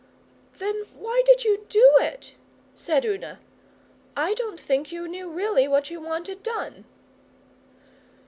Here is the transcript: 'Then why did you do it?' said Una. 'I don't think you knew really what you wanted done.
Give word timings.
'Then 0.57 0.85
why 0.95 1.21
did 1.27 1.43
you 1.43 1.67
do 1.69 1.91
it?' 1.99 2.33
said 2.73 3.05
Una. 3.05 3.39
'I 4.17 4.33
don't 4.33 4.59
think 4.59 4.91
you 4.91 5.07
knew 5.07 5.29
really 5.29 5.67
what 5.67 5.91
you 5.91 6.01
wanted 6.01 6.41
done. 6.41 6.85